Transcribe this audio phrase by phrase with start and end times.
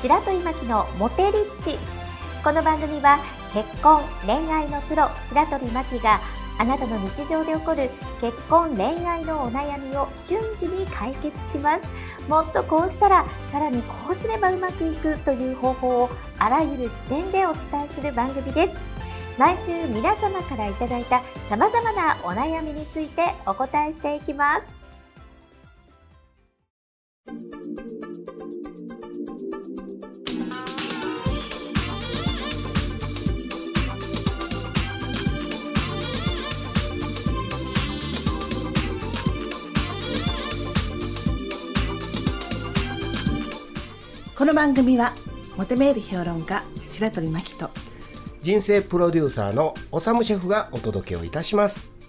[0.00, 1.78] 白鳥真希のモテリッチ。
[2.42, 6.20] この番組は結婚恋愛のプロ白鳥真希が
[6.58, 11.84] あなたの日常で起こる結婚恋愛のお悩みを瞬時に解決します。
[12.30, 18.72] もっとこうしたらさらにこうすればうまくいくという方法をあらゆる視点でお伝えする番組です。
[19.38, 24.72] 毎週皆様からいただいた様々なお悩みについてお答えしていきます。
[44.40, 45.12] この番組は
[45.58, 47.68] モテメール評論家白鳥真希と
[48.40, 51.99] 人生プロデューサーのおさむシェフがお届けをいたします。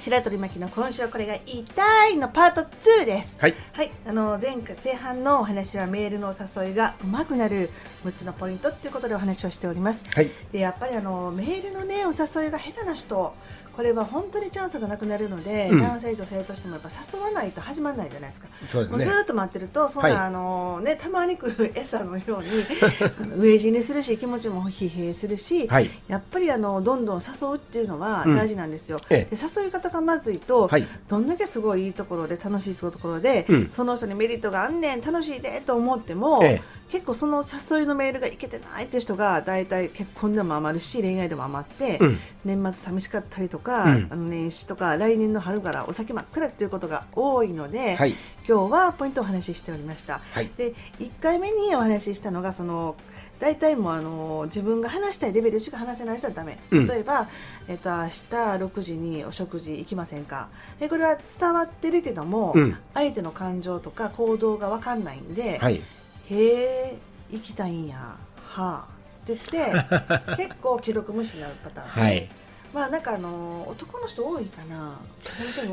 [0.00, 3.38] 白鳥真希の今週はこれが言いたいのパート2です。
[3.38, 3.54] はい。
[3.72, 7.70] はい、あの前回前半のお話はメールのお誘いがうまくなる
[8.04, 10.04] 6つのポイントっていうことでお話をしております。
[10.12, 10.30] はい。
[10.50, 13.32] でやっぱりあのメールのねお誘いが下手な人
[13.72, 15.80] これは本当にチャンスがなくなるので、うん。
[15.80, 18.48] 男性女性としてもやっぱ誘わないと始まらないじゃないですか。
[18.66, 18.98] そうですね。
[18.98, 20.18] もうずーっと待ってるとそんな、はい。
[20.18, 22.48] あのねたまに来る餌のように
[23.40, 25.90] 飢え死にするし気持ちも疲弊するし、はい。
[26.08, 28.36] やっぱりあのどんどん誘うっていうのはうん。
[28.36, 28.98] 大事なんですよ。
[29.08, 29.36] ええ。
[29.36, 30.86] で誘い方がまずいと、はい。
[31.08, 33.70] どんだけすごいいいところで楽しいところで、うん。
[33.70, 36.60] そのそにメリットがあんねん楽しいでと思っても、え。
[36.90, 42.18] 結構その誘いのメールがいけてないって人が大体結婚でも余るし恋愛でも余って、うん。
[42.44, 44.08] 年末寂しかったりとか、うん。
[44.10, 48.14] あの年始とか来年の春からお酒真っ暗っていうことが多いので、はい。
[48.48, 50.20] 今日はポイントをお話ししておりました。
[50.32, 50.50] はい。
[50.56, 52.96] で1回目にお話ししたのがその
[53.38, 56.86] 大体もうあの自分が話したいレベルしか話せない人はダメ、うん。
[56.86, 57.28] 例えば、
[57.68, 60.48] えっと、明日6時にお食事行きませんか？
[60.80, 62.76] えこれは伝わってるけども、うん。
[62.94, 65.80] 相手の感情とか行動が分かんないんで、はい
[66.30, 66.52] へ
[66.92, 66.96] え
[67.30, 68.18] 行きたいんやは
[68.56, 68.88] あ
[69.24, 69.72] って言って
[70.42, 72.28] 結構既読無視になるパターン、はい。
[72.72, 74.98] まあなんかあの男の人多いかな。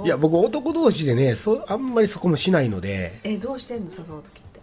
[0.04, 0.08] い。
[0.08, 3.20] や僕男同士でねそあんまりそこもしないので。
[3.24, 4.60] えどうしてんの誘う時って？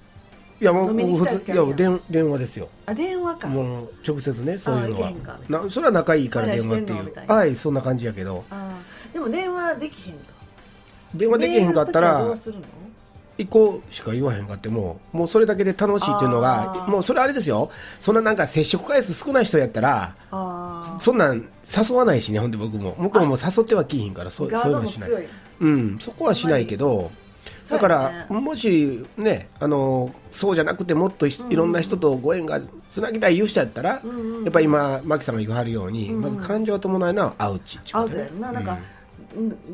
[0.60, 2.69] いやもう普通いや電電話ですよ。
[2.87, 3.49] あ電話か。
[3.49, 5.12] もう直接ねそういうのは。
[5.49, 7.12] なそれは仲いいから電話っていう。
[7.27, 8.44] はいそんな感じやけど。
[9.12, 10.21] でも電話できへんと。
[11.15, 12.65] 電話できへんかったメールの時はどらうするの？
[13.37, 17.71] 行こうしか言わへんかってももうそれだけで楽しいっていうのがもうそれあれですよ。
[18.00, 22.95] そんななんか接触回数少ない人やったらあそんなん誘わないしねほんで僕も。
[22.99, 25.11] 向こうも誘ってはきひんからそそういうのはしない。
[25.61, 27.11] うんそこはしないけど
[27.71, 34.01] だから、もしねあのそうじゃなくてもっといいろんな人とご縁がつなぎたいいう人やったら、や
[34.49, 38.53] っぱり今マキさんが言わはるように、まず感情を伴うのはアウチっていうアウことねトやんな。
[38.53, 38.78] なんか、うん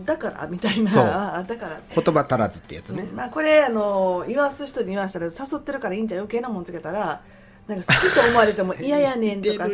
[0.04, 0.91] だからみたいな。
[0.91, 1.04] そう。
[1.04, 1.76] あだから。
[1.76, 7.22] うん言葉足らずってやつね、まあこれあの言わす人に言わしたら誘ってるからいいんじゃん余計なもんつけたら
[7.66, 9.71] なんか好きと思われても嫌やねんとかさ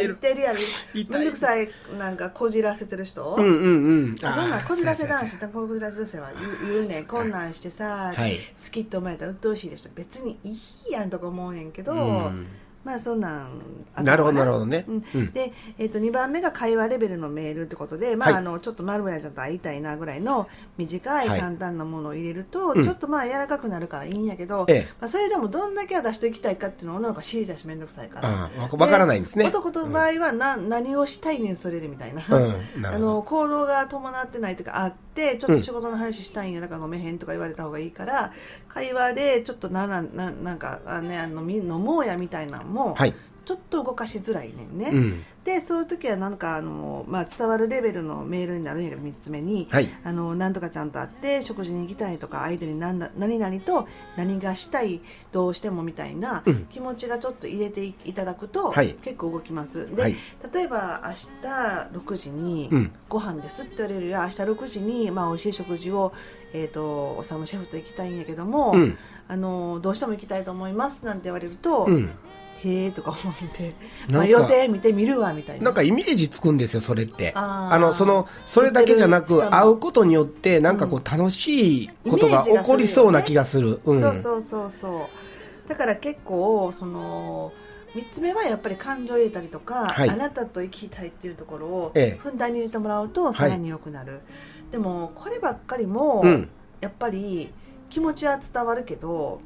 [0.00, 0.56] 言ってるやん。
[0.56, 1.68] 痛いめんどくさい
[1.98, 4.16] なんかこじらせてる人、うんうんうん。
[4.22, 7.04] あそんなんこじらせ男子とこじらせ女性は言う言うねん。
[7.06, 8.36] こんなんしてさ、はい。
[8.36, 9.90] 好きって思われたら鬱陶しいでしょ。
[9.94, 10.50] 別にい
[10.88, 12.46] いやんとか思うねんけど、うん
[12.84, 13.50] まあそんなん
[13.94, 14.16] あな。
[14.16, 15.04] るほどなるほどね、うん。
[15.14, 15.32] うん。
[15.32, 18.38] で、えー、と2番目が会話レベルのメールってことで、まあはい。
[18.38, 20.48] あのちょっと丸村ちゃんと会いたいなぐらいの
[20.78, 21.40] 短いはい。
[21.40, 22.82] 簡単なものを入れると、うん。
[22.82, 28.28] ちょっとまあ柔らかくなるからいいんやけど、ええまあ、それでもどんだけは出していきたいかっていうのを女の子は知りたいし面倒くさいから。
[28.28, 29.46] ああわわからないんですね。
[29.46, 38.32] 男の場合はな、何をしたいねんそれでみたいな、あの行動が伴ってないというかあってちょっと仕事の話したいんやだから飲めへんとか言われた方がいいから
[38.68, 43.14] 会話でちょっとななななんかあ、ね、あのみ飲もうやみたいなのも、はい、
[43.44, 45.24] ちょっと動かしづらいねんね、うん。
[45.44, 49.90] でそういう時はなんかあの、まあ、伝わるレベルのメールになるんやけど3つ目に、はい。
[50.04, 55.00] あのなんとかちゃんと会って食事に行きたいとか相手に何だ何々と何がしたい
[55.32, 56.66] どうしてもみたいなうん。
[56.66, 58.94] 気持ちがちょっと入れていいただくと、はい。
[58.94, 59.94] 結構動きます。
[59.94, 60.16] で、はい。
[60.52, 61.48] 例えば明日
[61.98, 62.92] 6時にうん。
[63.08, 66.12] ご飯ですって言われるよりは明日6時に、まあ、美味しい食事を、
[66.52, 68.98] えー、とおさむシェフと行きたいんやけども、うん。
[69.28, 72.10] あのどうしても行きたいと思いますなんて言われると、うん
[72.64, 73.76] へえとか思って、なんか
[74.12, 75.64] まあ、予定見てみるわみたいな。
[75.64, 77.32] なんかイメージつくんですよそれって。
[77.34, 83.80] あのそのそれだけじゃなく会うことによってなんかこう楽しいことが起こりそうな気がする。
[83.84, 84.00] うん。
[84.00, 85.10] そうそうそうそ
[85.66, 85.68] う。
[85.68, 87.52] だから結構その
[87.94, 90.08] 3つ目はやっぱり感情を入れたりとか、はい。
[90.10, 92.18] あなたと生きたいっていうところをええ。
[92.18, 94.20] ふんだんに入れてもらうとさらに良くなる、
[94.70, 96.48] でもこればっかりも、うん。
[96.80, 97.52] やっぱり
[97.90, 99.40] 気持ちは伝わるけど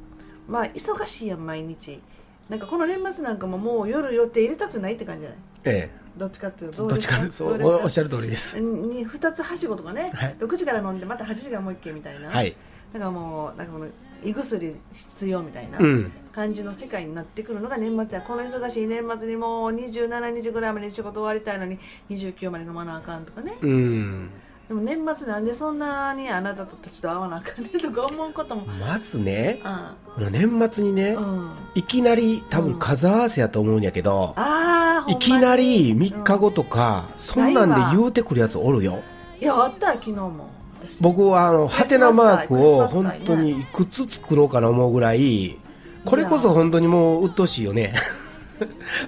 [0.47, 2.01] まあ忙しいやん毎日
[2.49, 5.39] なんかこの年末なんかももう夜予定入れたくないって感じじゃない？
[5.65, 8.59] えどっちかっていうえとどっちかそうおっしゃる通りです。
[8.59, 10.35] に2つはしごとかね、はい。
[10.39, 12.55] 6時から飲んでまた8時からもう一軒みたいな、はい。
[12.93, 13.87] だからもうなんかこの
[14.23, 16.11] 胃薬必要みたいなうん。
[16.31, 18.23] 感じの世界になってくるのが年末や。
[18.23, 21.77] この忙しい年末にもう27日ぐらいまでに仕事終わりたいのに
[22.09, 23.57] 29まで飲まなあかんとかね。
[23.61, 24.29] うん
[24.67, 28.65] でも年末なんでそんなにあなたたちと会わなあかんねとか思うことも。
[28.65, 29.61] まずね。
[29.63, 31.51] あこの年末にね、うん。
[31.73, 35.99] いきなり多分数合わせやと思うんやけど、あーいきなりほん。
[35.99, 39.01] まに3日後とか、そんなんで言うてくるやつおるよ。
[39.39, 40.49] いやあった昨日も。
[40.81, 41.01] 私。
[41.01, 45.57] 僕はあのハテナマークを本当にいくつ作ろうかな思うぐらい
[46.03, 47.93] これこそ本当にもう鬱陶しいよね。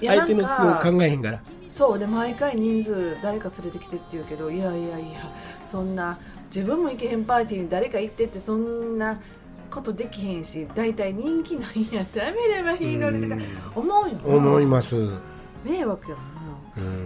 [0.05, 5.31] 相手の都合考えへんからそうで毎回人数誰か連れてきてって言うけどいやいやいや
[5.65, 6.17] そんな
[6.53, 9.21] 自分も行けへんパーティーに誰か行ってってそんな
[9.69, 12.01] ことできへんし大体人気ないんや。
[12.01, 13.41] ったらやめればいいのにとか
[13.75, 14.35] 思うよな。
[14.35, 14.95] 思います、
[15.63, 16.17] 迷惑や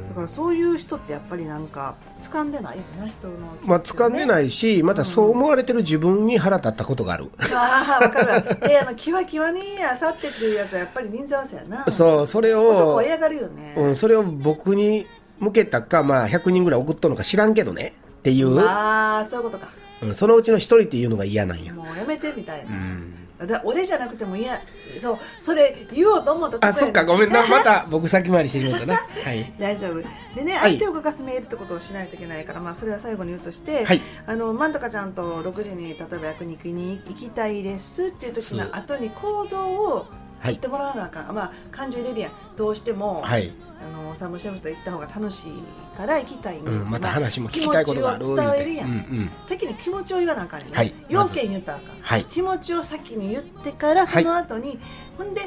[0.09, 3.33] だからそういう人ってやっぱりなんか掴んでないよな人の
[3.63, 8.43] まあ掴んでないいしまたそう思われてる自分に腹立ったことがある、ああ分かるわ。
[8.69, 11.85] えあのキワキワにあさってっていうやつはやっぱり人数合わせやな。
[11.91, 15.07] そうそれを男は嫌がるよね、うん、それを僕に
[15.39, 17.93] 向けたか、まあ、100人ぐらい送っとんのか知らんけどね。
[18.19, 19.69] っていう、まあそういうことか。
[20.01, 24.62] うん、そのうちの一人っていうのが嫌なんや、もうやめてみたいな、うん、だ俺じゃなくても嫌
[25.01, 26.68] そうそれ言おうと思った。
[26.68, 28.95] あそっかごめんなまた 僕先回りしてしまったな。
[28.95, 29.53] はい。
[29.59, 30.01] 大丈夫。
[30.35, 30.77] でねはい。
[30.77, 34.01] 相手を動かすメールってことをしないといけないから、まあ、それは最後に言うとして、はい。
[34.27, 42.31] あのマントカちゃんと6時に例えば焼肉に行きたいですっていう時の後に行動をはい言ってもらわなあかん、まあ感情入れるやん。
[42.55, 43.51] どうしても、はい、
[43.81, 45.53] あのサムシェフと行った方が楽しい
[45.97, 49.29] から行きたいね、うん、また話も聞きたいことがある気持ちを伝えるやん、言うんうん。
[49.45, 50.93] 先に気持ちを言わなあかんねはい。
[51.09, 52.25] 要件言ったらあかん、はい。
[52.25, 54.79] 気持ちを先に言ってからその後に、
[55.17, 55.41] ほんで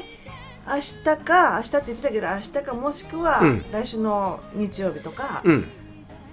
[0.67, 3.65] 明日か明日って言ってたけど明日かもしくはうん。
[3.71, 5.67] 来週の日曜日とか、うん。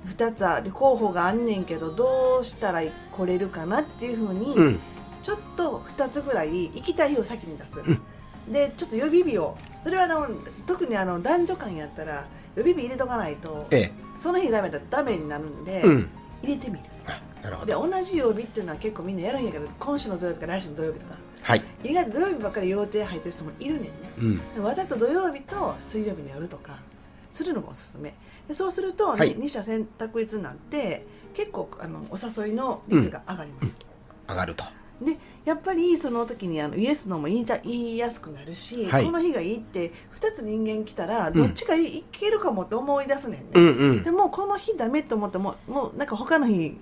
[0.08, 4.80] 2つある候補があんねんけどどうしたら来れるかなっていうふうに、うん。
[5.22, 8.00] ちょっと2つぐらい行きたい日を先に出す、ん
[8.48, 10.28] でちょっと予備日をそれはあの
[10.66, 12.26] 特にあの男女間やったら
[12.56, 16.08] 予備日入れとかないとえその日ダメだダメになるんで、えうん。
[16.42, 16.84] 入れてみる。
[17.06, 21.62] あなるほでど同じ曜日っていうのは結構みんなやるんやけど今週の土曜日か来週の土曜日とかはい。
[21.82, 23.90] 意外と土曜日ばっかり予定入ってる人もいるねんね。
[24.56, 24.62] うん。
[24.62, 26.78] わざと土曜日と水曜日にやるとか
[27.30, 28.14] するのがおすすめ。
[28.48, 29.34] でそうすると、はい。
[29.36, 33.80] 二者選択率になって結構あのお誘いの率が上がります、
[34.28, 34.64] 上がると
[35.04, 39.04] でやっぱりその時にあのイエスのも言いた言いやすくなるし、はい。
[39.04, 46.76] この日がいいって2つ人間来たらどっちがい,、いけるかもって思い出すねんね、うんうんでもこの日ダメと思ってももうなんか他の日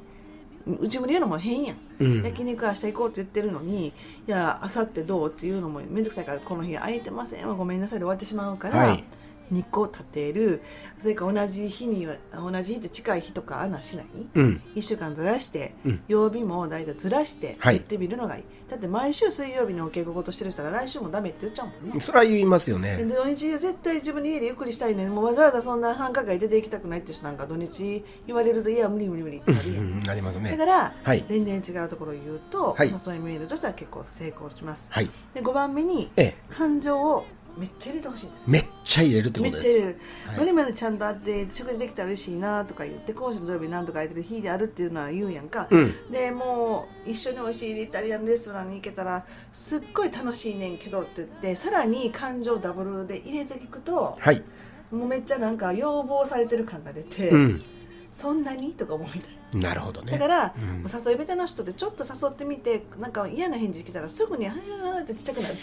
[0.65, 2.23] 自分で言うのも変やん、うん。
[2.23, 3.93] 焼肉明日行こうって言ってるのにい
[4.27, 9.05] や明後日どうっていうのも面倒くさいからこの日空いてませんわごめんなさいで終わってしまうから、はい
[9.53, 10.63] 日光立てる
[10.99, 14.07] それから同じ日には同じ日って近い日とかあんなんしない？
[14.35, 14.61] うん。
[14.75, 16.03] 1週間ずらして、うん。
[16.09, 17.75] 曜日も大体ずらしてはい。
[17.75, 22.01] 言ってみるのがいい、だって毎週水曜日にお稽古事してる人は来週もダメって言っちゃうもんね。
[22.01, 30.51] それは言いますよでね土日絶対自分で家でゆっくりしたいのにもうわざわざそんな繁華街出て行きたくないって人なんか土日言われるといや無理無理無理ってうんなるやん、うんなりますね。
[30.51, 31.25] だから、はい。
[31.27, 32.89] 全然違うところを言うと、はい。
[32.89, 34.89] 誘いメールとしては結構成功します。
[34.91, 35.11] はい。
[35.35, 36.37] で5番目にええ。
[36.49, 39.67] 感情をめっちゃ入れてほしいですめっちゃ入れるってことです。
[39.67, 40.37] めっちゃ入れる、はい。
[40.39, 46.11] まるまるちゃんと会って食事できたら嬉しいなとか言って今週の土曜日何とか空いてる日であるっていうのは言うやんか、うん。
[46.11, 54.43] でもう一緒に美味しいイタリアンレストランに行けたらすっごい楽しいねんけどって言ってさらに感情ダブルで入れていくとはい。
[54.91, 57.63] もうめっちゃなんか要望されてる感が出て、うん。
[58.11, 58.73] そんなに？
[58.73, 60.13] とか思うみたいなるほどね。
[60.13, 60.82] だから、うん。
[60.82, 65.59] 誘い下手の人ってちょっと誘ってみてなんか嫌な返事来たらすぐに「はーってちっちゃくなって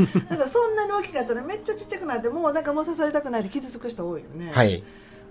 [0.30, 4.82] なんかそんなに大きかったらめっちゃちっちゃくなってもうなんかもう誘いたくないで傷つく人多いよね、はい。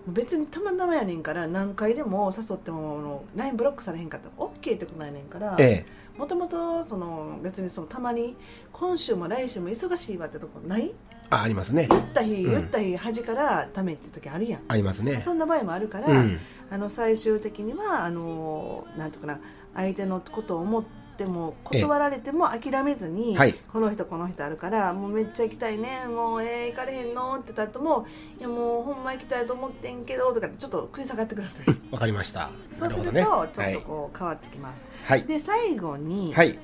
[0.08, 5.86] 別にたまたまやねんから何回でも誘っても LINE ブロックされへんかったら OK ってことないねんからえ
[6.18, 8.36] もともとその別にそのたまに
[8.72, 10.88] 今週も来週も忙しいわってとこない？
[10.90, 10.94] え
[11.30, 11.88] あありますね。
[11.90, 12.52] 言った日、うん。
[12.52, 14.62] 言った日端からダメって時あるやん。
[14.68, 15.20] ありますね。
[15.20, 16.40] そんな場合もあるから、うん
[16.74, 19.40] あの最終的にはあのなんとかな
[19.76, 23.54] 相手のことを思っても断られても諦めずに、はい。
[23.72, 28.08] この人この人あるからもうめっちゃ行きたいねもうえー、行かれへんのって言った後も
[28.40, 31.66] いやもうほんま行きたいと思ってんけどとかちょっと食い下がってください。
[31.94, 32.50] わかりました。
[32.72, 35.24] そうすると、ちょっとこう変わってきます、はい。
[35.26, 36.58] で最後に、はい。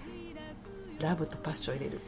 [0.99, 1.99] ラブとパッションを入れる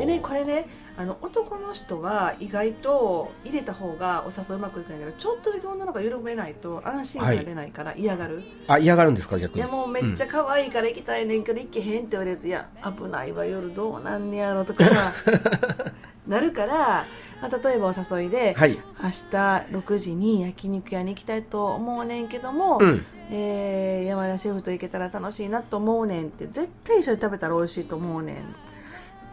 [0.00, 9.58] でねこれねあの男の人は意外と入れた方がお誘いうまくいくんやけどちょっとだけ女の子が緩めないと安心感が出ないから嫌がる、あ嫌がるんですか逆に？
[9.58, 15.12] いやもうめっちゃ可愛いから行きたいねんけど行けへんって言われるといや危ないわ夜どうなんねやろとかさ
[16.26, 17.06] なるから、
[17.40, 18.72] まあ、例えばお誘いで、はい。
[19.02, 23.04] 明日6時に焼肉屋に行きたいと思うねんけども、うん。
[23.32, 28.36] えー山田シェフと行けたら楽しいなと思うねんって絶対一緒に食べたら美味しいと思うねん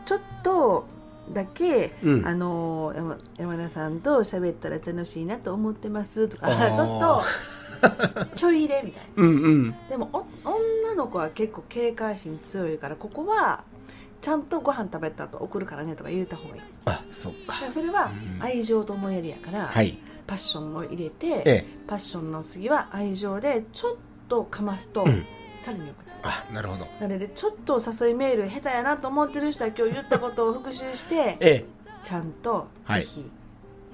[0.08, 0.86] ちょっと
[1.34, 2.26] だけ、うん。
[2.26, 7.24] あの山山田さんと喋ったら楽しいなと思ってますとか ちょっと
[8.36, 9.24] ちょい入れみたいな。
[9.24, 9.76] うんうん。
[9.90, 10.10] でも
[10.46, 13.66] お女の子は結構警戒心強いからここは
[14.22, 16.62] ちゃんとご飯食べた後送るからねとか入れた方がいい。
[16.86, 18.10] あそっだかそれは
[18.40, 18.44] うん。
[18.44, 19.98] 愛情と思いやりやから、はい。
[20.26, 21.66] パッションも入れて、ええ。
[21.86, 23.96] パッションの次は愛情でちょっ
[24.30, 25.26] とかますと、うん。
[25.60, 26.88] さらによくあなるほど。
[27.00, 31.66] なのでちょっとお誘いメール下手やなと思ってる人は今日言ったことを復習してえ
[32.04, 33.02] ちゃんとはい。
[33.02, 33.32] ぜひ、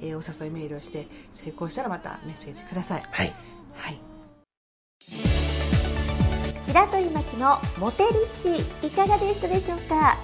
[0.02, 3.04] えーお誘いメールをして成功したらまたメッセージください。
[3.06, 3.34] えはい。
[3.76, 4.00] はい。
[6.60, 8.10] 白鳥巻きのモテリ
[8.54, 10.18] ッチいかがでしたでしょうか？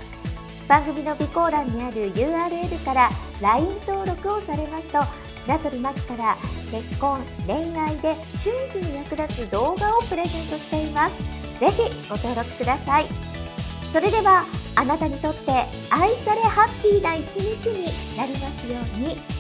[0.68, 3.10] 番組の備考欄にある URL から
[3.42, 5.00] LINE 登録をされますと
[5.40, 6.36] 白鳥巻きから
[6.72, 13.06] 結婚恋愛で瞬時に役立つ動画をプレゼントしていますぜひご登録ください。
[13.92, 15.52] それではあなたにとって
[15.90, 17.86] 愛されハッピーな一日に
[18.18, 19.39] なりますように。